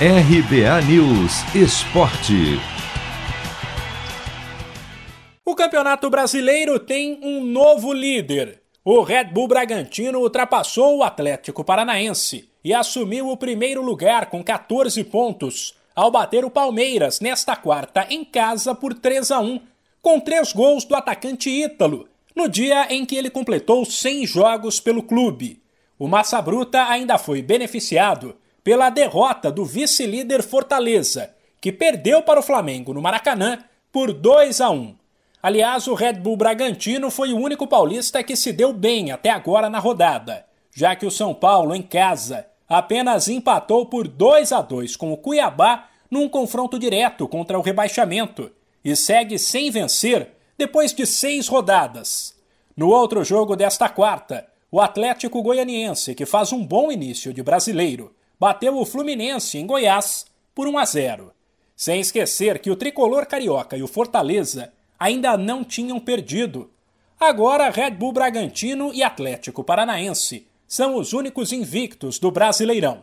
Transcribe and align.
RBA 0.00 0.82
News 0.88 1.54
Esporte. 1.54 2.58
O 5.44 5.54
Campeonato 5.54 6.10
Brasileiro 6.10 6.80
tem 6.80 7.20
um 7.22 7.44
novo 7.44 7.92
líder. 7.92 8.60
O 8.84 9.02
Red 9.04 9.26
Bull 9.26 9.46
Bragantino 9.46 10.18
ultrapassou 10.18 10.98
o 10.98 11.04
Atlético 11.04 11.62
Paranaense 11.62 12.50
e 12.64 12.74
assumiu 12.74 13.28
o 13.28 13.36
primeiro 13.36 13.80
lugar 13.82 14.26
com 14.30 14.42
14 14.42 15.04
pontos, 15.04 15.76
ao 15.94 16.10
bater 16.10 16.44
o 16.44 16.50
Palmeiras 16.50 17.20
nesta 17.20 17.54
quarta 17.54 18.04
em 18.10 18.24
casa 18.24 18.74
por 18.74 18.94
3 18.94 19.30
a 19.30 19.38
1, 19.38 19.60
com 20.02 20.18
três 20.18 20.52
gols 20.52 20.84
do 20.84 20.96
atacante 20.96 21.48
Ítalo, 21.48 22.08
no 22.34 22.48
dia 22.48 22.92
em 22.92 23.06
que 23.06 23.14
ele 23.14 23.30
completou 23.30 23.84
100 23.84 24.26
jogos 24.26 24.80
pelo 24.80 25.04
clube. 25.04 25.62
O 25.96 26.08
Massa 26.08 26.42
Bruta 26.42 26.82
ainda 26.82 27.16
foi 27.16 27.40
beneficiado 27.40 28.34
pela 28.64 28.88
derrota 28.88 29.52
do 29.52 29.62
vice-líder 29.62 30.42
Fortaleza, 30.42 31.34
que 31.60 31.70
perdeu 31.70 32.22
para 32.22 32.40
o 32.40 32.42
Flamengo 32.42 32.94
no 32.94 33.02
Maracanã 33.02 33.58
por 33.92 34.12
2 34.12 34.62
a 34.62 34.70
1. 34.70 34.96
Aliás, 35.42 35.86
o 35.86 35.92
Red 35.92 36.14
Bull 36.14 36.38
Bragantino 36.38 37.10
foi 37.10 37.34
o 37.34 37.36
único 37.36 37.66
paulista 37.66 38.22
que 38.22 38.34
se 38.34 38.50
deu 38.50 38.72
bem 38.72 39.12
até 39.12 39.28
agora 39.28 39.68
na 39.68 39.78
rodada, 39.78 40.46
já 40.74 40.96
que 40.96 41.04
o 41.04 41.10
São 41.10 41.34
Paulo, 41.34 41.74
em 41.74 41.82
casa, 41.82 42.46
apenas 42.66 43.28
empatou 43.28 43.84
por 43.84 44.08
2 44.08 44.50
a 44.52 44.62
2 44.62 44.96
com 44.96 45.12
o 45.12 45.16
Cuiabá 45.18 45.90
num 46.10 46.28
confronto 46.28 46.78
direto 46.78 47.28
contra 47.28 47.58
o 47.58 47.62
rebaixamento 47.62 48.50
e 48.82 48.96
segue 48.96 49.38
sem 49.38 49.70
vencer 49.70 50.32
depois 50.56 50.94
de 50.94 51.06
seis 51.06 51.48
rodadas. 51.48 52.34
No 52.74 52.88
outro 52.88 53.22
jogo 53.22 53.54
desta 53.56 53.88
quarta, 53.90 54.46
o 54.70 54.80
Atlético 54.80 55.42
Goianiense, 55.42 56.14
que 56.14 56.24
faz 56.24 56.52
um 56.52 56.64
bom 56.64 56.90
início 56.90 57.32
de 57.32 57.42
brasileiro, 57.42 58.14
bateu 58.38 58.78
o 58.78 58.84
Fluminense 58.84 59.58
em 59.58 59.66
Goiás 59.66 60.26
por 60.54 60.66
1 60.66 60.78
a 60.78 60.84
0. 60.84 61.32
Sem 61.76 62.00
esquecer 62.00 62.58
que 62.60 62.70
o 62.70 62.76
tricolor 62.76 63.26
carioca 63.26 63.76
e 63.76 63.82
o 63.82 63.88
Fortaleza 63.88 64.72
ainda 64.98 65.36
não 65.36 65.64
tinham 65.64 65.98
perdido. 65.98 66.70
Agora, 67.18 67.70
Red 67.70 67.92
Bull 67.92 68.12
Bragantino 68.12 68.92
e 68.92 69.02
Atlético 69.02 69.64
Paranaense 69.64 70.46
são 70.66 70.96
os 70.96 71.12
únicos 71.12 71.52
invictos 71.52 72.18
do 72.18 72.30
Brasileirão. 72.30 73.02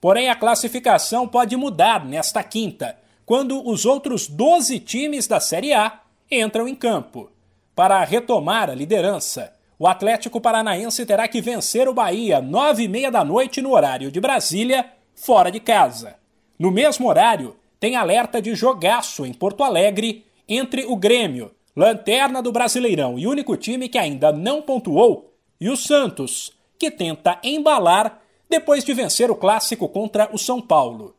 Porém, 0.00 0.30
a 0.30 0.36
classificação 0.36 1.28
pode 1.28 1.56
mudar 1.56 2.04
nesta 2.04 2.42
quinta, 2.42 2.98
quando 3.26 3.66
os 3.68 3.84
outros 3.84 4.26
12 4.26 4.80
times 4.80 5.26
da 5.26 5.38
Série 5.40 5.72
A 5.72 6.00
entram 6.30 6.66
em 6.66 6.74
campo. 6.74 7.30
Para 7.74 8.02
retomar 8.04 8.70
a 8.70 8.74
liderança, 8.74 9.52
o 9.80 9.86
Atlético 9.86 10.42
Paranaense 10.42 11.06
terá 11.06 11.26
que 11.26 11.40
vencer 11.40 11.88
o 11.88 11.94
Bahia 11.94 12.38
nove 12.42 12.82
e 12.82 12.88
meia 12.88 13.10
da 13.10 13.24
noite 13.24 13.62
no 13.62 13.72
horário 13.72 14.12
de 14.12 14.20
Brasília, 14.20 14.84
fora 15.14 15.50
de 15.50 15.58
casa. 15.58 16.16
No 16.58 16.70
mesmo 16.70 17.08
horário, 17.08 17.56
tem 17.80 17.96
alerta 17.96 18.42
de 18.42 18.54
jogaço 18.54 19.24
em 19.24 19.32
Porto 19.32 19.64
Alegre 19.64 20.26
entre 20.46 20.84
o 20.84 20.94
Grêmio, 20.94 21.50
lanterna 21.74 22.42
do 22.42 22.52
Brasileirão 22.52 23.18
e 23.18 23.26
único 23.26 23.56
time 23.56 23.88
que 23.88 23.96
ainda 23.96 24.30
não 24.30 24.60
pontuou, 24.60 25.32
e 25.58 25.70
o 25.70 25.76
Santos, 25.78 26.52
que 26.78 26.90
tenta 26.90 27.38
embalar 27.42 28.20
depois 28.50 28.84
de 28.84 28.92
vencer 28.92 29.30
o 29.30 29.34
clássico 29.34 29.88
contra 29.88 30.28
o 30.30 30.36
São 30.36 30.60
Paulo. 30.60 31.16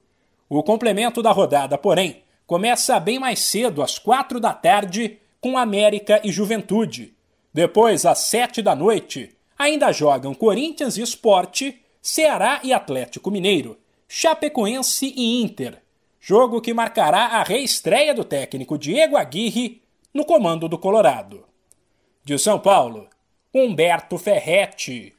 O 0.47 0.61
complemento 0.61 1.23
da 1.23 1.31
rodada, 1.31 1.79
porém, 1.79 2.21
começa 2.45 2.99
bem 2.99 3.17
mais 3.17 3.39
cedo, 3.39 3.81
às 3.81 3.97
quatro 3.97 4.39
da 4.39 4.53
tarde, 4.53 5.17
com 5.39 5.57
América 5.57 6.21
e 6.23 6.31
Juventude. 6.31 7.15
Depois, 7.53 8.05
às 8.05 8.19
sete 8.19 8.61
da 8.61 8.75
noite, 8.75 9.35
ainda 9.57 9.91
jogam 9.91 10.33
Corinthians 10.33 10.97
e 10.97 11.01
Esporte, 11.01 11.81
Ceará 12.01 12.61
e 12.63 12.73
Atlético 12.73 13.29
Mineiro, 13.29 13.77
Chapecoense 14.07 15.13
e 15.15 15.41
Inter, 15.41 15.81
jogo 16.19 16.61
que 16.61 16.73
marcará 16.73 17.27
a 17.27 17.43
reestreia 17.43 18.13
do 18.13 18.23
técnico 18.23 18.77
Diego 18.77 19.17
Aguirre 19.17 19.81
no 20.13 20.25
comando 20.25 20.67
do 20.67 20.77
Colorado. 20.77 21.45
De 22.23 22.37
São 22.37 22.59
Paulo, 22.59 23.07
Humberto 23.53 24.17
Ferretti. 24.17 25.15